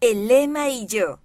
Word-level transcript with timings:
El 0.00 0.28
lema 0.28 0.68
y 0.68 0.86
yo. 0.86 1.18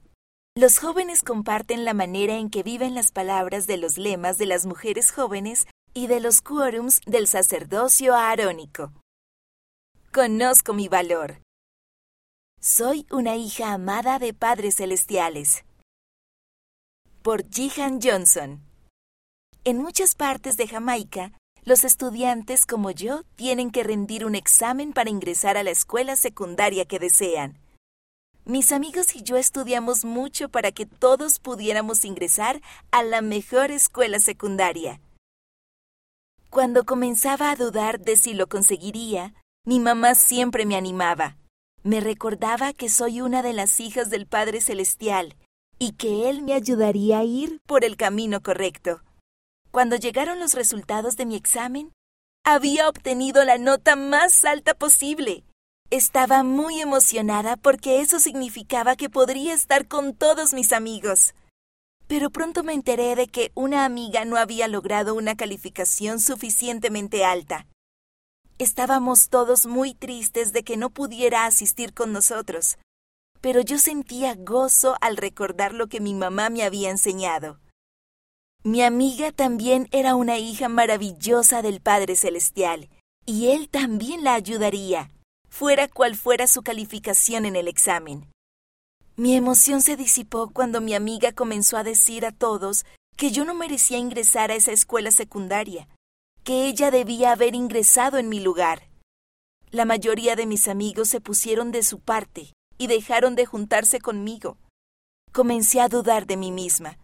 Los 0.55 0.79
jóvenes 0.79 1.21
comparten 1.21 1.85
la 1.85 1.93
manera 1.93 2.37
en 2.37 2.49
que 2.49 2.63
viven 2.63 2.95
las 2.95 3.11
palabras 3.11 3.67
de 3.67 3.77
los 3.77 3.99
lemas 3.99 4.39
de 4.39 4.47
las 4.47 4.65
mujeres 4.65 5.11
jóvenes 5.11 5.67
y 5.93 6.07
de 6.07 6.19
los 6.19 6.41
quórums 6.41 6.99
del 7.05 7.27
sacerdocio 7.27 8.15
arónico. 8.15 8.91
Conozco 10.11 10.73
mi 10.73 10.87
valor. 10.87 11.39
Soy 12.59 13.05
una 13.11 13.35
hija 13.35 13.73
amada 13.73 14.17
de 14.17 14.33
padres 14.33 14.77
celestiales. 14.77 15.65
Por 17.21 17.47
Jihan 17.51 17.99
Johnson. 18.01 18.63
En 19.65 19.77
muchas 19.77 20.15
partes 20.15 20.57
de 20.57 20.67
Jamaica, 20.67 21.31
los 21.63 21.83
estudiantes 21.83 22.65
como 22.65 22.89
yo 22.89 23.21
tienen 23.35 23.69
que 23.69 23.83
rendir 23.83 24.25
un 24.25 24.33
examen 24.33 24.93
para 24.93 25.11
ingresar 25.11 25.57
a 25.57 25.63
la 25.63 25.69
escuela 25.69 26.15
secundaria 26.15 26.85
que 26.85 26.97
desean. 26.97 27.62
Mis 28.45 28.73
amigos 28.73 29.15
y 29.15 29.23
yo 29.23 29.37
estudiamos 29.37 30.03
mucho 30.03 30.49
para 30.49 30.73
que 30.73 30.85
todos 30.85 31.39
pudiéramos 31.39 32.03
ingresar 32.03 32.61
a 32.91 33.01
la 33.01 33.21
mejor 33.21 33.71
escuela 33.71 34.19
secundaria. 34.19 34.99
Cuando 36.49 36.83
comenzaba 36.83 37.51
a 37.51 37.55
dudar 37.55 38.01
de 38.01 38.17
si 38.17 38.33
lo 38.33 38.47
conseguiría, 38.47 39.33
mi 39.65 39.79
mamá 39.79 40.13
siempre 40.13 40.65
me 40.65 40.75
animaba. 40.75 41.37
Me 41.83 42.01
recordaba 42.01 42.73
que 42.73 42.89
soy 42.89 43.21
una 43.21 43.43
de 43.43 43.53
las 43.53 43.79
hijas 43.79 44.09
del 44.09 44.27
Padre 44.27 44.59
Celestial 44.59 45.37
y 45.79 45.93
que 45.93 46.29
Él 46.29 46.41
me 46.41 46.53
ayudaría 46.53 47.19
a 47.19 47.23
ir 47.23 47.61
por 47.65 47.85
el 47.85 47.95
camino 47.95 48.43
correcto. 48.43 49.01
Cuando 49.71 49.95
llegaron 49.95 50.41
los 50.41 50.53
resultados 50.53 51.15
de 51.15 51.25
mi 51.25 51.37
examen, 51.37 51.93
había 52.43 52.89
obtenido 52.89 53.45
la 53.45 53.57
nota 53.57 53.95
más 53.95 54.43
alta 54.43 54.73
posible. 54.73 55.45
Estaba 55.95 56.41
muy 56.41 56.81
emocionada 56.81 57.55
porque 57.55 58.01
eso 58.01 58.19
significaba 58.19 58.95
que 58.95 59.11
podría 59.11 59.53
estar 59.53 59.87
con 59.87 60.15
todos 60.15 60.51
mis 60.51 60.73
amigos. 60.73 61.35
Pero 62.07 62.31
pronto 62.31 62.63
me 62.63 62.73
enteré 62.73 63.15
de 63.15 63.27
que 63.27 63.51
una 63.53 63.85
amiga 63.85 64.25
no 64.25 64.37
había 64.37 64.67
logrado 64.67 65.13
una 65.13 65.35
calificación 65.35 66.19
suficientemente 66.19 67.23
alta. 67.23 67.67
Estábamos 68.57 69.29
todos 69.29 69.67
muy 69.67 69.93
tristes 69.93 70.51
de 70.51 70.63
que 70.63 70.77
no 70.77 70.89
pudiera 70.89 71.45
asistir 71.45 71.93
con 71.93 72.11
nosotros, 72.11 72.79
pero 73.39 73.61
yo 73.61 73.77
sentía 73.77 74.33
gozo 74.33 74.95
al 74.99 75.15
recordar 75.15 75.75
lo 75.75 75.85
que 75.89 75.99
mi 75.99 76.15
mamá 76.15 76.49
me 76.49 76.63
había 76.63 76.89
enseñado. 76.89 77.59
Mi 78.63 78.81
amiga 78.81 79.31
también 79.31 79.89
era 79.91 80.15
una 80.15 80.39
hija 80.39 80.69
maravillosa 80.69 81.61
del 81.61 81.81
Padre 81.81 82.15
Celestial, 82.15 82.89
y 83.27 83.49
él 83.49 83.69
también 83.69 84.23
la 84.23 84.33
ayudaría 84.33 85.11
fuera 85.53 85.87
cual 85.87 86.15
fuera 86.15 86.47
su 86.47 86.63
calificación 86.63 87.45
en 87.45 87.55
el 87.55 87.67
examen. 87.67 88.27
Mi 89.15 89.35
emoción 89.35 89.83
se 89.83 89.95
disipó 89.95 90.49
cuando 90.49 90.81
mi 90.81 90.95
amiga 90.95 91.31
comenzó 91.31 91.77
a 91.77 91.83
decir 91.83 92.25
a 92.25 92.31
todos 92.31 92.85
que 93.17 93.29
yo 93.29 93.45
no 93.45 93.53
merecía 93.53 93.99
ingresar 93.99 94.49
a 94.49 94.55
esa 94.55 94.71
escuela 94.71 95.11
secundaria, 95.11 95.87
que 96.43 96.65
ella 96.65 96.89
debía 96.89 97.33
haber 97.33 97.53
ingresado 97.53 98.17
en 98.17 98.29
mi 98.29 98.39
lugar. 98.39 98.89
La 99.69 99.85
mayoría 99.85 100.35
de 100.35 100.47
mis 100.47 100.67
amigos 100.67 101.09
se 101.09 101.21
pusieron 101.21 101.71
de 101.71 101.83
su 101.83 101.99
parte 101.99 102.51
y 102.79 102.87
dejaron 102.87 103.35
de 103.35 103.45
juntarse 103.45 103.99
conmigo. 103.99 104.57
Comencé 105.31 105.81
a 105.81 105.87
dudar 105.87 106.25
de 106.25 106.35
mí 106.35 106.51
misma. 106.51 106.97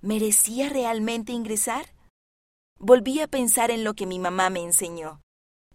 ¿Merecía 0.00 0.70
realmente 0.70 1.32
ingresar? 1.32 1.94
Volví 2.78 3.20
a 3.20 3.28
pensar 3.28 3.70
en 3.70 3.84
lo 3.84 3.92
que 3.92 4.06
mi 4.06 4.18
mamá 4.18 4.48
me 4.48 4.60
enseñó, 4.60 5.20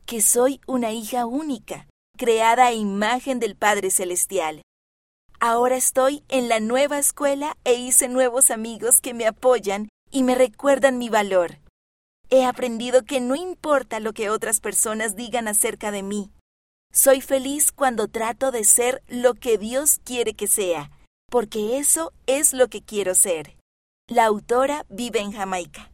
que 0.08 0.22
soy 0.22 0.60
una 0.66 0.92
hija 0.92 1.28
única, 1.28 1.88
creada 2.16 2.68
a 2.68 2.74
imagen 2.74 3.40
del 3.40 3.56
Padre 3.56 3.92
Celestial. 3.92 4.62
Ahora 5.40 5.76
estoy 5.76 6.24
en 6.30 6.50
la 6.50 6.60
nueva 6.60 6.98
escuela 6.98 7.58
e 7.64 7.74
hice 7.74 8.08
nuevos 8.08 8.52
amigos 8.52 9.02
que 9.02 9.14
me 9.14 9.28
apoyan 9.28 9.90
y 10.10 10.24
me 10.24 10.36
recuerdan 10.36 10.98
mi 10.98 11.10
valor. 11.10 11.60
He 12.30 12.46
aprendido 12.46 13.04
que 13.04 13.20
no 13.20 13.36
importa 13.36 14.00
lo 14.00 14.14
que 14.14 14.30
otras 14.30 14.60
personas 14.60 15.16
digan 15.16 15.48
acerca 15.48 15.92
de 15.92 16.04
mí. 16.04 16.32
Soy 16.92 17.22
feliz 17.22 17.72
cuando 17.72 18.08
trato 18.08 18.52
de 18.52 18.64
ser 18.64 19.04
lo 19.08 19.34
que 19.34 19.58
Dios 19.58 20.00
quiere 20.04 20.34
que 20.34 20.48
sea, 20.48 20.92
porque 21.30 21.78
eso 21.78 22.14
es 22.26 22.54
lo 22.54 22.70
que 22.70 22.82
quiero 22.82 23.14
ser. 23.14 23.58
La 24.08 24.26
autora 24.26 24.86
vive 24.90 25.20
en 25.20 25.34
Jamaica. 25.34 25.92